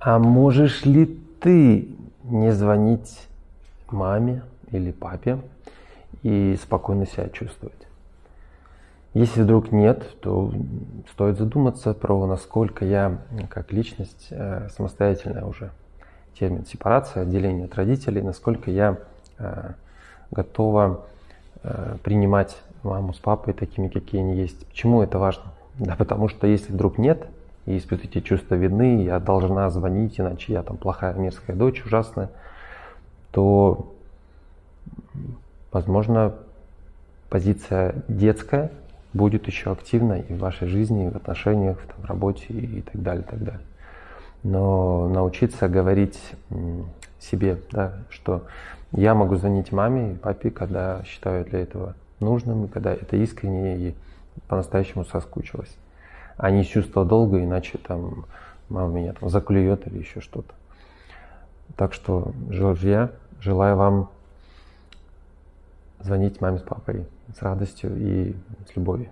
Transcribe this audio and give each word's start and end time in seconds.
А 0.00 0.18
можешь 0.18 0.86
ли 0.86 1.04
ты 1.40 1.94
не 2.24 2.52
звонить 2.52 3.28
маме 3.90 4.42
или 4.70 4.92
папе 4.92 5.40
и 6.22 6.58
спокойно 6.60 7.06
себя 7.06 7.28
чувствовать? 7.28 7.86
Если 9.12 9.42
вдруг 9.42 9.72
нет, 9.72 10.18
то 10.20 10.54
стоит 11.12 11.36
задуматься 11.36 11.92
про 11.92 12.26
насколько 12.26 12.86
я 12.86 13.18
как 13.50 13.72
личность 13.72 14.28
э, 14.30 14.68
самостоятельная 14.74 15.44
уже. 15.44 15.70
Термин 16.38 16.64
сепарация, 16.64 17.24
отделение 17.24 17.66
от 17.66 17.74
родителей, 17.74 18.22
насколько 18.22 18.70
я 18.70 18.96
э, 19.38 19.72
готова 20.30 21.04
э, 21.62 21.96
принимать 22.02 22.56
маму 22.84 23.12
с 23.12 23.18
папой 23.18 23.52
такими, 23.52 23.88
какие 23.88 24.22
они 24.22 24.34
есть. 24.36 24.66
Почему 24.66 25.02
это 25.02 25.18
важно? 25.18 25.52
Да 25.74 25.94
потому 25.94 26.28
что 26.28 26.46
если 26.46 26.72
вдруг 26.72 26.96
нет, 26.96 27.26
и 27.66 27.78
испытываете 27.78 28.22
чувство 28.22 28.54
вины, 28.54 29.04
я 29.04 29.20
должна 29.20 29.68
звонить, 29.70 30.18
иначе 30.18 30.52
я 30.52 30.62
там 30.62 30.76
плохая, 30.76 31.14
мерзкая 31.14 31.56
дочь, 31.56 31.84
ужасная, 31.84 32.30
то, 33.32 33.92
возможно, 35.72 36.34
позиция 37.28 37.94
детская 38.08 38.70
будет 39.12 39.46
еще 39.46 39.72
активна 39.72 40.14
и 40.14 40.34
в 40.34 40.38
вашей 40.38 40.68
жизни, 40.68 41.06
и 41.06 41.10
в 41.10 41.16
отношениях, 41.16 41.78
в, 41.78 42.02
в 42.02 42.04
работе 42.06 42.46
и 42.48 42.82
так 42.82 43.02
далее, 43.02 43.24
так 43.24 43.42
далее. 43.42 43.66
Но 44.42 45.08
научиться 45.08 45.68
говорить 45.68 46.18
себе, 47.18 47.60
да, 47.70 47.94
что 48.08 48.44
я 48.92 49.14
могу 49.14 49.36
звонить 49.36 49.72
маме 49.72 50.12
и 50.12 50.16
папе, 50.16 50.50
когда 50.50 51.02
считаю 51.04 51.44
для 51.44 51.60
этого 51.60 51.94
нужным, 52.20 52.64
и 52.64 52.68
когда 52.68 52.92
это 52.92 53.16
искренне 53.16 53.76
и 53.76 53.94
по-настоящему 54.48 55.04
соскучилась. 55.04 55.76
А 56.42 56.50
не 56.50 56.64
чувство 56.64 57.04
долга, 57.04 57.44
иначе 57.44 57.76
там 57.76 58.24
мама 58.70 58.90
меня 58.94 59.12
там 59.12 59.28
заклюет 59.28 59.86
или 59.86 59.98
еще 59.98 60.22
что-то. 60.22 60.54
Так 61.76 61.92
что, 61.92 62.32
друзья, 62.34 63.10
желаю 63.42 63.76
вам 63.76 64.08
звонить 66.00 66.40
маме 66.40 66.58
с 66.58 66.62
папой 66.62 67.04
с 67.38 67.42
радостью 67.42 67.94
и 67.94 68.34
с 68.66 68.74
любовью. 68.74 69.10